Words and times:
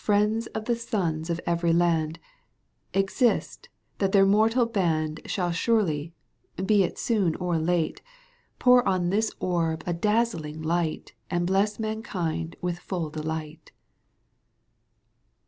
Friends 0.03 0.47
of 0.47 0.65
the 0.65 0.75
sons 0.75 1.29
of 1.29 1.39
every 1.45 1.71
land', 1.71 2.17
Exist— 2.91 3.69
that 3.99 4.11
their 4.11 4.23
immortal 4.23 4.65
band 4.65 5.19
Shall 5.27 5.51
surely, 5.51 6.15
be 6.65 6.81
it 6.81 6.97
soon 6.97 7.35
or 7.35 7.59
late, 7.59 8.01
Pour 8.57 8.83
on 8.89 9.11
this 9.11 9.31
orb 9.39 9.83
a 9.85 9.93
dazzling 9.93 10.63
light• 10.63 11.13
And 11.29 11.45
bless 11.45 11.77
mankind 11.77 12.55
with 12.61 12.79
full 12.79 13.11
delight. 13.11 13.73